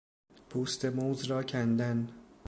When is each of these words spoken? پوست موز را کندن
پوست 0.49 0.85
موز 0.85 1.23
را 1.23 1.43
کندن 1.43 2.09